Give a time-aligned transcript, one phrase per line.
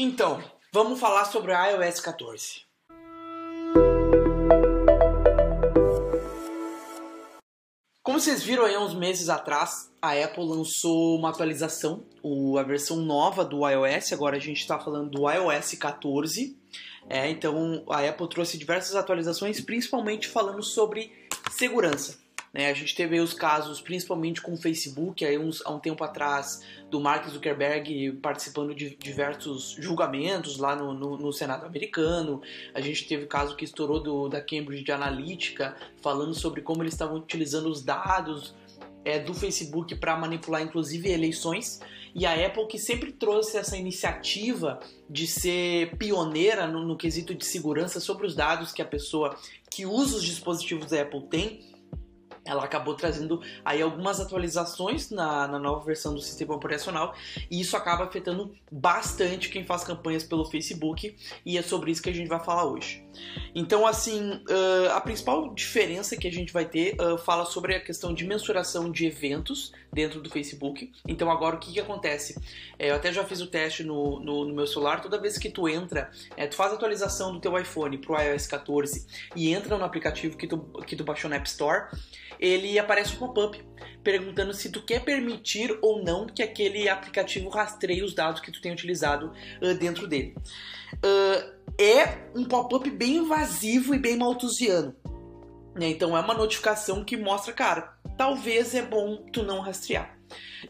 [0.00, 0.40] Então,
[0.72, 2.62] vamos falar sobre a iOS 14.
[8.04, 12.04] Como vocês viram aí uns meses atrás, a Apple lançou uma atualização,
[12.56, 14.12] a versão nova do iOS.
[14.12, 16.56] Agora a gente está falando do iOS 14.
[17.10, 21.12] É, então a Apple trouxe diversas atualizações, principalmente falando sobre
[21.50, 22.20] segurança.
[22.58, 22.66] Né?
[22.66, 26.60] A gente teve os casos, principalmente com o Facebook, aí uns, há um tempo atrás,
[26.90, 32.42] do Mark Zuckerberg participando de diversos julgamentos lá no, no, no Senado americano.
[32.74, 36.94] A gente teve o caso que estourou do, da Cambridge Analytica, falando sobre como eles
[36.94, 38.56] estavam utilizando os dados
[39.04, 41.78] é, do Facebook para manipular, inclusive, eleições.
[42.12, 47.46] E a Apple, que sempre trouxe essa iniciativa de ser pioneira no, no quesito de
[47.46, 49.38] segurança sobre os dados que a pessoa
[49.70, 51.77] que usa os dispositivos da Apple tem
[52.48, 57.14] ela acabou trazendo aí algumas atualizações na, na, nova versão do sistema operacional
[57.50, 62.10] e isso acaba afetando bastante quem faz campanhas pelo Facebook e é sobre isso que
[62.10, 63.04] a gente vai falar hoje.
[63.54, 67.80] Então, assim, uh, a principal diferença que a gente vai ter uh, fala sobre a
[67.80, 70.92] questão de mensuração de eventos dentro do Facebook.
[71.06, 72.40] Então, agora o que, que acontece?
[72.78, 75.00] É, eu até já fiz o teste no, no, no, meu celular.
[75.00, 78.46] Toda vez que tu entra, é, tu faz a atualização do teu iPhone pro iOS
[78.46, 81.88] 14 e entra no aplicativo que tu, que tu baixou na App Store,
[82.38, 83.62] ele aparece um pop-up
[84.02, 88.60] perguntando se tu quer permitir ou não que aquele aplicativo rastreie os dados que tu
[88.60, 90.34] tem utilizado uh, dentro dele.
[90.94, 94.94] Uh, é um pop-up bem invasivo e bem malthusiano.
[95.74, 95.90] Né?
[95.90, 100.18] Então é uma notificação que mostra, cara, talvez é bom tu não rastrear.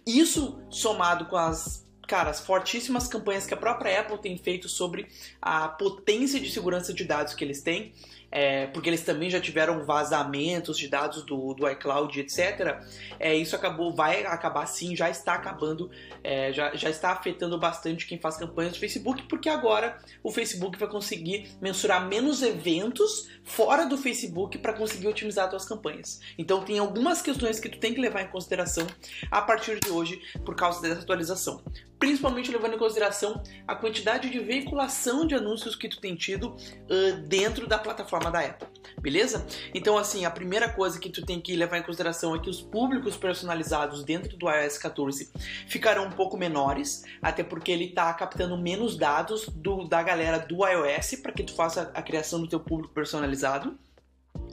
[0.07, 5.07] Isso somado com as cara, as fortíssimas campanhas que a própria Apple tem feito sobre
[5.43, 7.93] a potência de segurança de dados que eles têm,
[8.31, 12.81] é, porque eles também já tiveram vazamentos de dados do, do iCloud, etc.
[13.19, 15.91] É, isso acabou, vai acabar sim, já está acabando,
[16.23, 20.79] é, já, já está afetando bastante quem faz campanhas do Facebook, porque agora o Facebook
[20.79, 26.21] vai conseguir mensurar menos eventos fora do Facebook para conseguir otimizar suas campanhas.
[26.37, 28.87] Então tem algumas questões que tu tem que levar em consideração
[29.31, 31.63] a partir de hoje por causa dessa atualização
[31.99, 37.17] principalmente levando em consideração a quantidade de veiculação de anúncios que tu tem tido uh,
[37.27, 38.69] dentro da plataforma da Apple,
[39.01, 39.47] beleza?
[39.75, 42.61] Então, assim, a primeira coisa que tu tem que levar em consideração é que os
[42.61, 45.31] públicos personalizados dentro do iOS 14
[45.67, 50.67] ficarão um pouco menores, até porque ele está captando menos dados do, da galera do
[50.67, 53.79] iOS para que tu faça a criação do teu público personalizado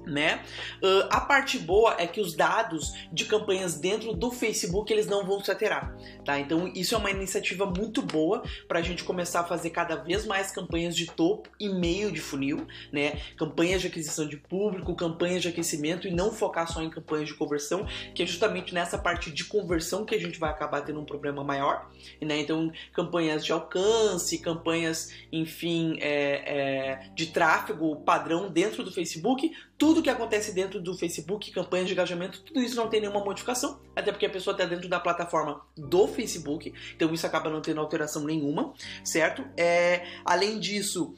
[0.05, 0.43] né?
[0.81, 5.25] Uh, a parte boa é que os dados de campanhas dentro do Facebook eles não
[5.25, 6.39] vão se alterar, tá?
[6.39, 10.25] Então isso é uma iniciativa muito boa para a gente começar a fazer cada vez
[10.25, 13.19] mais campanhas de topo e meio de funil, né?
[13.37, 17.33] Campanhas de aquisição de público, campanhas de aquecimento e não focar só em campanhas de
[17.33, 21.05] conversão, que é justamente nessa parte de conversão que a gente vai acabar tendo um
[21.05, 21.89] problema maior,
[22.21, 22.39] né?
[22.39, 30.01] Então campanhas de alcance, campanhas, enfim, é, é, de tráfego padrão dentro do Facebook, tudo
[30.01, 34.11] que acontece dentro do Facebook, campanhas de engajamento, tudo isso não tem nenhuma modificação, até
[34.11, 38.23] porque a pessoa está dentro da plataforma do Facebook, então isso acaba não tendo alteração
[38.23, 39.45] nenhuma, certo?
[39.57, 41.13] É, além disso,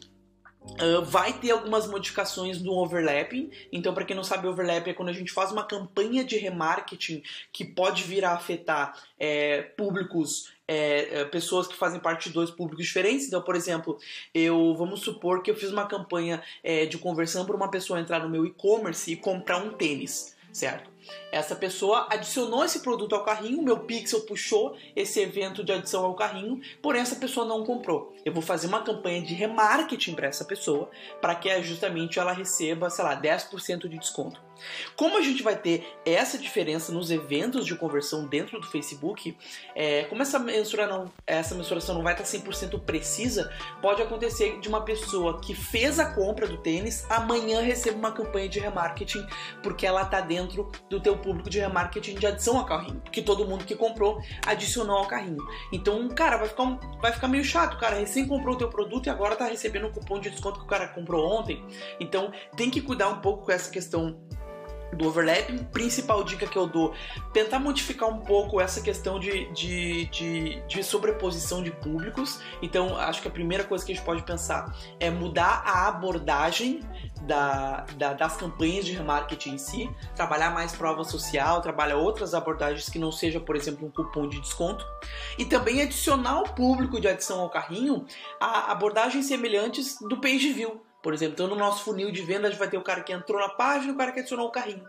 [0.76, 3.50] Uh, vai ter algumas modificações no overlapping.
[3.72, 7.24] Então, para quem não sabe, overlap é quando a gente faz uma campanha de remarketing
[7.52, 12.52] que pode vir a afetar é, públicos, é, é, pessoas que fazem parte de dois
[12.52, 13.28] públicos diferentes.
[13.28, 13.98] Então, por exemplo,
[14.34, 18.20] eu vamos supor que eu fiz uma campanha é, de conversão para uma pessoa entrar
[18.20, 20.97] no meu e-commerce e comprar um tênis, certo?
[21.32, 26.16] Essa pessoa adicionou esse produto ao carrinho, meu Pixel puxou esse evento de adição ao
[26.16, 28.14] carrinho, porém essa pessoa não comprou.
[28.26, 30.90] Eu vou fazer uma campanha de remarketing para essa pessoa,
[31.22, 34.47] para que justamente ela receba, sei lá, 10% de desconto.
[34.96, 39.38] Como a gente vai ter essa diferença nos eventos de conversão dentro do Facebook,
[39.76, 43.52] é, como essa, mensura não, essa mensuração não vai estar 100% precisa,
[43.82, 48.48] pode acontecer de uma pessoa que fez a compra do tênis amanhã receba uma campanha
[48.48, 49.26] de remarketing
[49.62, 53.46] porque ela está dentro do teu público de remarketing de adição ao carrinho, porque todo
[53.46, 55.44] mundo que comprou adicionou ao carrinho.
[55.72, 58.70] Então, cara, vai ficar, um, vai ficar meio chato, o cara recém comprou o teu
[58.70, 61.64] produto e agora está recebendo um cupom de desconto que o cara comprou ontem.
[62.00, 64.20] Então, tem que cuidar um pouco com essa questão
[64.94, 65.58] do overlapping.
[65.66, 66.94] Principal dica que eu dou:
[67.34, 72.40] tentar modificar um pouco essa questão de, de, de, de, sobreposição de públicos.
[72.62, 76.82] Então, acho que a primeira coisa que a gente pode pensar é mudar a abordagem
[77.22, 82.90] da, da, das campanhas de remarketing em si, trabalhar mais prova social, trabalhar outras abordagens
[82.90, 84.86] que não seja, por exemplo, um cupom de desconto.
[85.38, 88.06] E também adicionar o público de adição ao carrinho
[88.40, 90.87] a abordagens semelhantes do page view.
[91.08, 93.48] Por exemplo, então no nosso funil de vendas vai ter o cara que entrou na
[93.48, 94.86] página e o cara que adicionou o carrinho.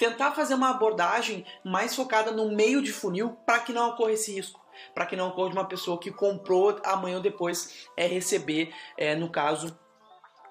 [0.00, 4.34] Tentar fazer uma abordagem mais focada no meio de funil para que não ocorra esse
[4.34, 4.60] risco.
[4.92, 9.14] para que não ocorra de uma pessoa que comprou amanhã ou depois é receber, é,
[9.14, 9.78] no caso,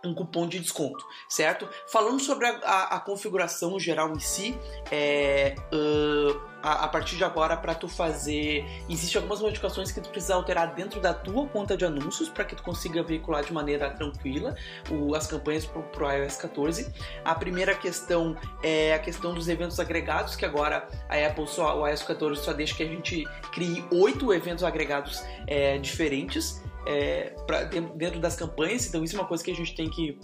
[0.04, 1.68] um cupom de desconto, certo?
[1.92, 4.57] Falando sobre a, a, a configuração geral em si,
[4.92, 10.10] é, uh, a, a, partir de agora, para tu fazer, existem algumas modificações que tu
[10.10, 13.90] precisa alterar dentro da tua conta de anúncios para que tu consiga veicular de maneira
[13.92, 14.56] tranquila
[14.90, 16.94] o, as campanhas para o iOS 14.
[17.24, 21.88] A primeira questão é a questão dos eventos agregados, que agora a Apple só, o
[21.88, 27.66] iOS 14 só deixa que a gente crie oito eventos agregados é, diferentes é, pra,
[27.66, 30.18] dentro das campanhas, então isso é uma coisa que a gente tem que,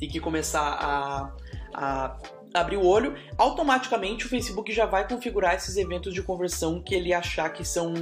[0.00, 1.32] tem que começar a,
[1.72, 2.18] a
[2.52, 7.14] abrir o olho, automaticamente o Facebook já vai configurar esses eventos de conversão que ele
[7.14, 7.94] achar que são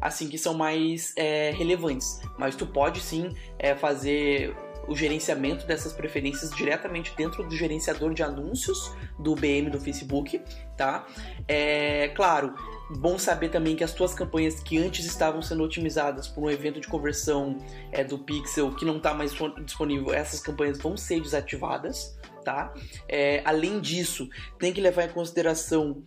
[0.00, 2.18] assim que são mais é, relevantes.
[2.38, 4.56] Mas tu pode sim é, fazer
[4.88, 10.40] o gerenciamento dessas preferências diretamente dentro do gerenciador de anúncios do BM do Facebook,
[10.76, 11.06] tá?
[11.46, 12.54] É claro,
[12.98, 16.80] bom saber também que as tuas campanhas que antes estavam sendo otimizadas por um evento
[16.80, 17.58] de conversão
[17.90, 19.32] é, do Pixel que não está mais
[19.64, 22.72] disponível, essas campanhas vão ser desativadas, tá?
[23.08, 24.28] É, além disso,
[24.58, 26.02] tem que levar em consideração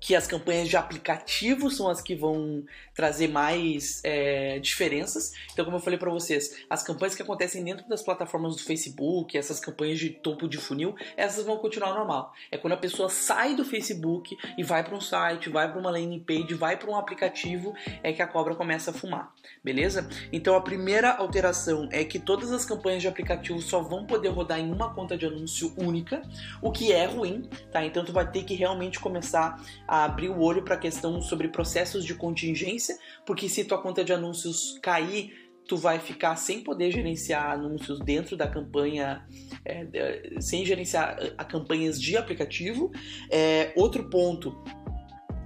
[0.00, 2.64] que as campanhas de aplicativo são as que vão
[2.94, 5.32] trazer mais é, diferenças.
[5.52, 9.36] Então, como eu falei para vocês, as campanhas que acontecem dentro das plataformas do Facebook,
[9.36, 12.32] essas campanhas de topo de funil, essas vão continuar normal.
[12.50, 15.90] É quando a pessoa sai do Facebook e vai para um site, vai para uma
[15.90, 20.08] landing page, vai para um aplicativo, é que a cobra começa a fumar, beleza?
[20.32, 24.58] Então, a primeira alteração é que todas as campanhas de aplicativo só vão poder rodar
[24.58, 26.22] em uma conta de anúncio única,
[26.60, 27.84] o que é ruim, tá?
[27.84, 31.48] Então, tu vai ter que realmente começar a abrir o olho para a questão sobre
[31.48, 36.90] processos de contingência, porque se tua conta de anúncios cair, tu vai ficar sem poder
[36.92, 39.26] gerenciar anúncios dentro da campanha,
[39.64, 42.90] é, sem gerenciar a campanhas de aplicativo.
[43.30, 44.62] É, outro ponto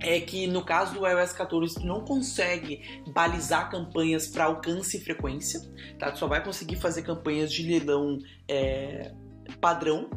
[0.01, 5.01] é que no caso do iOS 14 tu não consegue balizar campanhas para alcance e
[5.01, 5.61] frequência,
[5.99, 6.11] tá?
[6.11, 8.19] Tu só vai conseguir fazer campanhas de leilão
[8.49, 9.13] é,
[9.61, 10.09] padrão.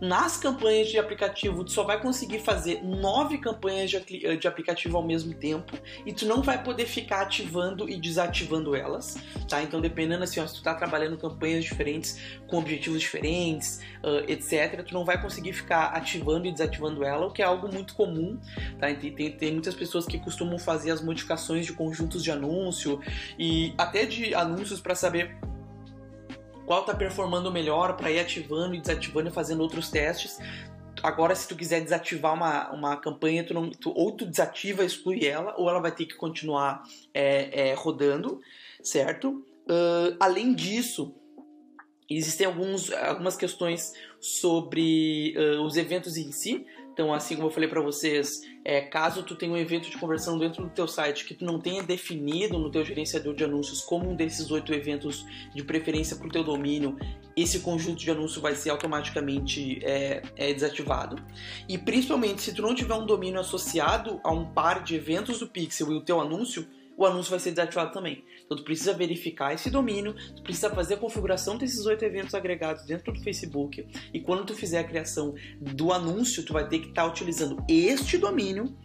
[0.00, 5.02] Nas campanhas de aplicativo, tu só vai conseguir fazer nove campanhas de, de, aplicativo ao
[5.02, 9.18] mesmo tempo e tu não vai poder ficar ativando e desativando elas,
[9.48, 9.62] tá?
[9.62, 14.82] Então, dependendo assim, ó, se tu tá trabalhando campanhas diferentes, com objetivos diferentes, uh, etc.,
[14.86, 18.38] tu não vai conseguir ficar ativando e desativando ela, o que é algo muito comum,
[18.78, 18.92] tá?
[18.94, 23.00] Tem, tem, tem muitas pessoas que costumam fazer as modificações de conjuntos de anúncio
[23.38, 25.36] e até de anúncios para saber
[26.70, 30.38] qual está performando melhor para ir ativando e desativando e fazendo outros testes.
[31.02, 35.26] Agora, se tu quiser desativar uma, uma campanha, tu não, tu, ou tu desativa, exclui
[35.26, 38.40] ela, ou ela vai ter que continuar é, é, rodando,
[38.84, 39.44] certo?
[39.68, 41.12] Uh, além disso,
[42.08, 46.64] existem alguns, algumas questões sobre uh, os eventos em si.
[47.00, 50.38] Então, assim como eu falei para vocês, é, caso tu tenha um evento de conversão
[50.38, 54.10] dentro do teu site que tu não tenha definido no teu gerenciador de anúncios como
[54.10, 55.24] um desses oito eventos
[55.54, 56.98] de preferência para o teu domínio,
[57.34, 61.16] esse conjunto de anúncios vai ser automaticamente é, é, desativado.
[61.66, 65.46] E principalmente se tu não tiver um domínio associado a um par de eventos do
[65.46, 66.68] Pixel e o teu anúncio,
[67.00, 68.22] o anúncio vai ser desativado também.
[68.44, 72.84] Então tu precisa verificar esse domínio, tu precisa fazer a configuração desses oito eventos agregados
[72.84, 76.88] dentro do Facebook e quando tu fizer a criação do anúncio, tu vai ter que
[76.90, 78.76] estar tá utilizando este domínio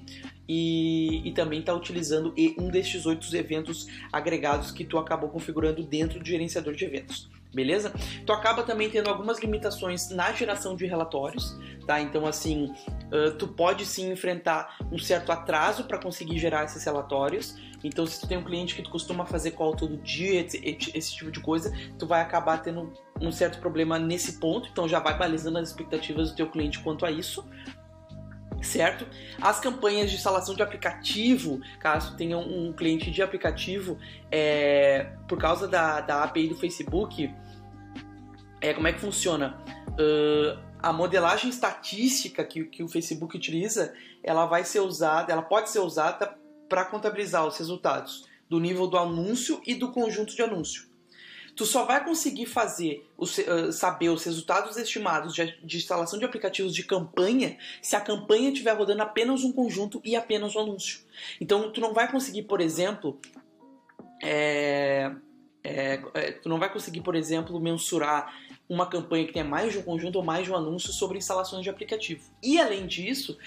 [0.48, 6.18] e, e, também está utilizando um destes oito eventos agregados que tu acabou configurando dentro
[6.20, 7.94] do gerenciador de eventos beleza?
[8.26, 11.58] Tu acaba também tendo algumas limitações na geração de relatórios,
[11.88, 12.02] tá?
[12.02, 12.74] Então, assim,
[13.12, 17.56] uh, tu pode sim enfrentar um certo atraso para conseguir gerar esses relatórios.
[17.84, 21.16] Então, se tu tem um cliente que tu costuma fazer call todo dia, esse, esse
[21.16, 24.68] tipo de coisa, tu vai acabar tendo um certo problema nesse ponto.
[24.72, 27.48] Então, já vai balizando as expectativas do teu cliente quanto a isso,
[28.62, 29.06] certo?
[29.40, 34.00] As campanhas de instalação de aplicativo, caso tenha um cliente de aplicativo,
[34.32, 37.32] é, por causa da, da API do Facebook,
[38.62, 39.58] é, como é que funciona?
[39.90, 43.92] Uh, a modelagem estatística que, que o Facebook utiliza,
[44.24, 46.38] ela vai ser usada, ela pode ser usada
[46.70, 50.88] para contabilizar os resultados do nível do anúncio e do conjunto de anúncio.
[51.56, 53.04] Tu só vai conseguir fazer
[53.74, 59.02] saber os resultados estimados de, instalação de aplicativos de campanha se a campanha estiver rodando
[59.02, 61.00] apenas um conjunto e apenas um anúncio.
[61.42, 63.20] Então, tu não vai conseguir, por exemplo,
[64.22, 65.12] é,
[65.64, 68.32] é, tu não vai conseguir, por exemplo, mensurar
[68.68, 71.64] uma campanha que tenha mais de um conjunto ou mais de um anúncio sobre instalações
[71.64, 72.24] de aplicativo.
[72.42, 73.38] E além disso,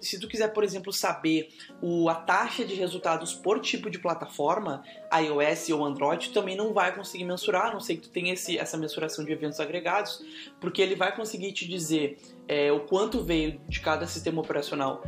[0.00, 1.48] se tu quiser, por exemplo, saber
[1.80, 6.94] o, a taxa de resultados por tipo de plataforma, iOS ou Android, também não vai
[6.94, 10.24] conseguir mensurar, a não sei que tu tenha esse, essa mensuração de eventos agregados,
[10.60, 15.02] porque ele vai conseguir te dizer é, o quanto veio de cada sistema operacional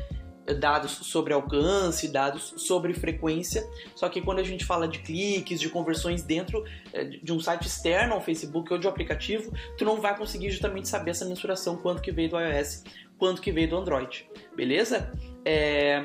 [0.53, 5.69] dados sobre alcance, dados sobre frequência, só que quando a gente fala de cliques, de
[5.69, 10.01] conversões dentro é, de um site externo ao Facebook ou de um aplicativo, tu não
[10.01, 12.85] vai conseguir justamente saber essa mensuração, quanto que veio do iOS,
[13.17, 15.13] quanto que veio do Android, beleza?
[15.45, 16.05] É...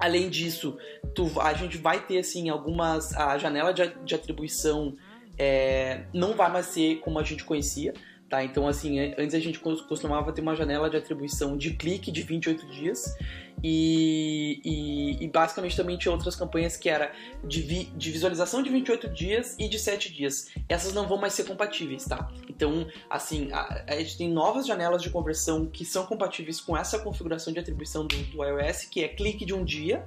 [0.00, 0.78] Além disso,
[1.12, 4.96] tu, a gente vai ter assim algumas a janela de, de atribuição
[5.38, 7.94] é, não vai mais ser como a gente conhecia.
[8.28, 8.44] Tá?
[8.44, 12.66] Então, assim, antes a gente costumava ter uma janela de atribuição de clique de 28
[12.66, 13.16] dias
[13.62, 17.10] e, e, e basicamente também tinha outras campanhas que era
[17.42, 20.50] de, vi, de, visualização de 28 dias e de 7 dias.
[20.68, 22.30] Essas não vão mais ser compatíveis, tá?
[22.50, 26.98] Então, assim, a, a gente tem novas janelas de conversão que são compatíveis com essa
[26.98, 30.06] configuração de atribuição do, do iOS, que é clique de um dia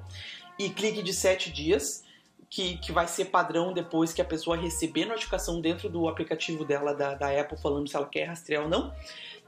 [0.59, 2.03] e clique de 7 dias
[2.51, 6.93] que, que vai ser padrão depois que a pessoa receber notificação dentro do aplicativo dela
[6.93, 8.93] da, da Apple falando se ela quer rastrear ou não.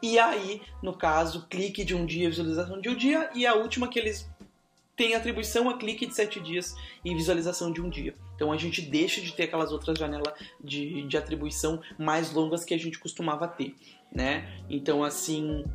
[0.02, 3.90] E aí, no caso, clique de um dia, visualização de um dia, e a última
[3.90, 4.30] que eles
[4.96, 8.16] têm atribuição a clique de sete dias e visualização de um dia.
[8.36, 10.34] Então a gente deixa de ter aquelas outras janelas
[10.64, 13.76] de, de atribuição mais longas que a gente costumava ter,
[14.14, 14.64] né?
[14.70, 15.66] Então assim,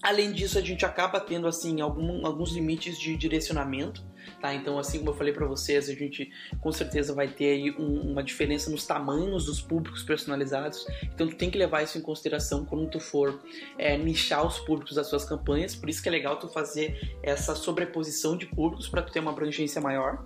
[0.00, 4.08] além disso a gente acaba tendo assim algum, alguns limites de direcionamento
[4.40, 4.54] tá?
[4.54, 8.12] Então, assim como eu falei para vocês, a gente com certeza vai ter aí um,
[8.12, 10.86] uma diferença nos tamanhos dos públicos personalizados.
[11.02, 13.40] Então, tu tem que levar isso em consideração quando tu for
[13.78, 15.74] é, nichar os públicos das suas campanhas.
[15.74, 19.30] Por isso que é legal tu fazer essa sobreposição de públicos para tu ter uma
[19.30, 20.24] abrangência maior.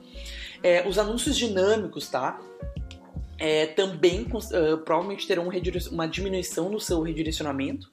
[0.62, 2.40] É, os anúncios dinâmicos, tá?
[3.38, 5.48] É, também uh, provavelmente terão
[5.90, 7.90] uma diminuição no seu redirecionamento.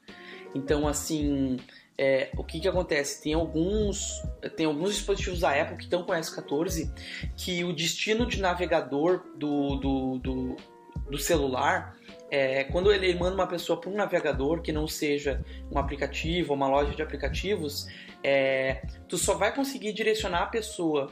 [0.53, 1.57] Então, assim,
[1.97, 3.21] é, o que, que acontece?
[3.21, 4.21] Tem alguns,
[4.55, 6.91] tem alguns dispositivos da Apple que estão com S14
[7.37, 10.57] que o destino de navegador do, do, do,
[11.09, 11.95] do celular
[12.31, 16.55] é, quando ele manda uma pessoa para um navegador que não seja um aplicativo ou
[16.55, 17.87] uma loja de aplicativos,
[18.23, 21.11] é, tu só vai conseguir direcionar a pessoa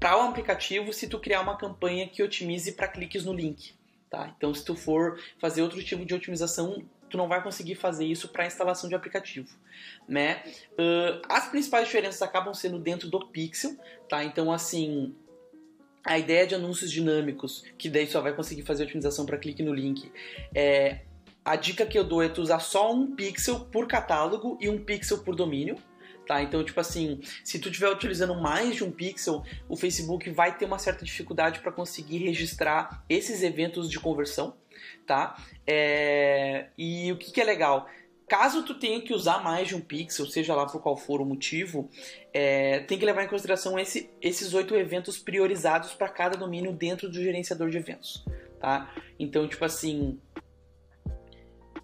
[0.00, 3.72] para um aplicativo se tu criar uma campanha que otimize para cliques no link.
[4.10, 4.34] Tá?
[4.36, 6.82] Então, se tu for fazer outro tipo de otimização,
[7.12, 9.54] tu não vai conseguir fazer isso para instalação de aplicativo,
[10.08, 10.42] né?
[10.72, 13.76] Uh, as principais diferenças acabam sendo dentro do Pixel,
[14.08, 14.24] tá?
[14.24, 15.14] Então, assim,
[16.02, 19.74] a ideia de anúncios dinâmicos, que daí só vai conseguir fazer otimização para clique no
[19.74, 20.10] link,
[20.54, 21.02] é
[21.44, 24.82] a dica que eu dou é tu usar só um pixel por catálogo e um
[24.82, 25.76] pixel por domínio.
[26.26, 26.40] Tá?
[26.40, 30.64] Então, tipo assim, se tu estiver utilizando mais de um pixel, o Facebook vai ter
[30.64, 34.56] uma certa dificuldade para conseguir registrar esses eventos de conversão
[35.06, 35.36] tá?
[35.66, 36.66] É...
[36.76, 37.88] E o que, que é legal?
[38.28, 41.24] Caso tu tenha que usar mais de um pixel, seja lá por qual for o
[41.24, 41.90] motivo,
[42.32, 47.10] é, tem que levar em consideração esse, esses oito eventos priorizados para cada domínio dentro
[47.10, 48.24] do gerenciador de eventos,
[48.58, 48.90] tá?
[49.18, 50.18] Então, tipo assim,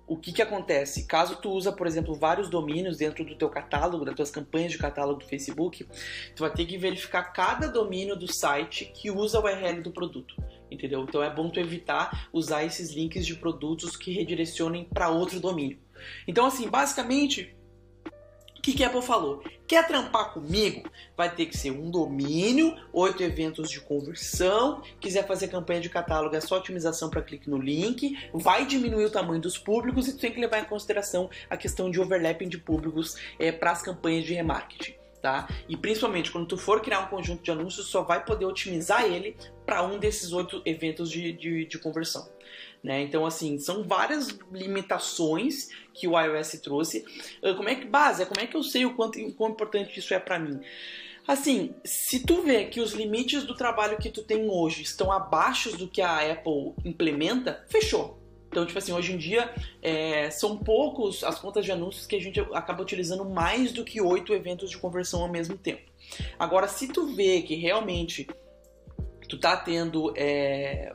[0.08, 1.04] o que, que acontece?
[1.04, 4.78] Caso tu usa, por exemplo, vários domínios dentro do teu catálogo, das tuas campanhas de
[4.78, 5.86] catálogo do Facebook,
[6.34, 10.34] tu vai ter que verificar cada domínio do site que usa o URL do produto
[10.70, 11.02] entendeu?
[11.02, 15.78] Então é bom tu evitar usar esses links de produtos que redirecionem para outro domínio.
[16.26, 17.56] Então assim, basicamente,
[18.58, 19.42] o que, a Apple falou?
[19.66, 20.90] Quer trampar comigo?
[21.16, 24.82] Vai ter que ser um domínio, oito eventos de conversão.
[25.00, 28.18] Quiser fazer campanha de catálogo, é só otimização para clique no link.
[28.34, 31.90] Vai diminuir o tamanho dos públicos e tu tem que levar em consideração a questão
[31.90, 35.48] de overlapping de públicos é, para as campanhas de remarketing tá?
[35.68, 39.36] E principalmente quando tu for criar um conjunto de anúncios, só vai poder otimizar ele
[39.66, 42.28] para um desses oito eventos de, de, de conversão.
[42.82, 43.02] Né?
[43.02, 47.04] Então, assim, são várias limitações que o iOS trouxe.
[47.42, 48.24] Ah, como é que base?
[48.26, 50.60] Como é que eu sei o quanto o quão importante isso é para mim?
[51.26, 55.76] Assim, se tu vê que os limites do trabalho que tu tem hoje estão abaixo
[55.76, 58.18] do que a Apple implementa, fechou.
[58.48, 62.20] Então, tipo assim, hoje em dia é, são poucos as contas de anúncios que a
[62.20, 65.82] gente acaba utilizando mais do que oito eventos de conversão ao mesmo tempo.
[66.38, 68.26] Agora, se tu vê que realmente
[69.28, 70.94] tu tá tendo é,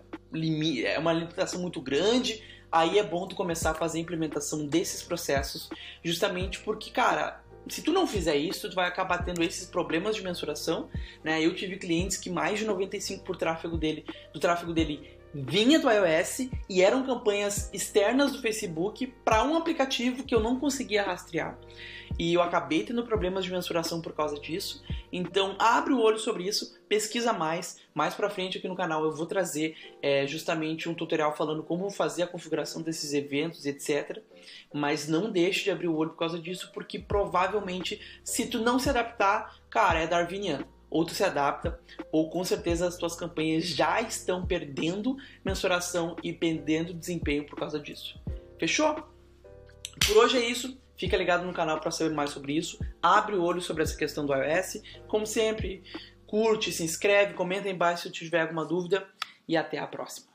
[0.86, 5.04] é uma limitação muito grande, aí é bom tu começar a fazer a implementação desses
[5.04, 5.70] processos,
[6.04, 10.24] justamente porque, cara, se tu não fizer isso, tu vai acabar tendo esses problemas de
[10.24, 10.90] mensuração,
[11.24, 11.42] né?
[11.42, 15.90] Eu tive clientes que mais de 95% por tráfego dele, do tráfego dele vinha do
[15.90, 21.58] iOS e eram campanhas externas do Facebook para um aplicativo que eu não conseguia rastrear.
[22.20, 24.84] E eu acabei tendo problemas de mensuração por causa disso.
[25.12, 27.80] Então, abre o olho sobre isso, pesquisa mais.
[27.94, 31.90] Mais para frente aqui no canal eu vou trazer é, justamente um tutorial falando como
[31.90, 34.22] fazer a configuração desses eventos, etc.
[34.72, 38.78] Mas não deixe de abrir o olho por causa disso, porque provavelmente, se tu não
[38.78, 41.80] se adaptar, cara, é darwiniano ou tu se adapta,
[42.12, 47.80] ou com certeza as tuas campanhas já estão perdendo mensuração e perdendo desempenho por causa
[47.80, 48.22] disso.
[48.60, 48.94] Fechou?
[50.06, 50.80] Por hoje é isso.
[50.96, 52.78] Fica ligado no canal para saber mais sobre isso.
[53.02, 54.84] Abre o olho sobre essa questão do iOS.
[55.08, 55.84] Como sempre,
[56.28, 59.08] curte, se inscreve, comenta aí embaixo se tiver alguma dúvida
[59.48, 60.33] e até a próxima.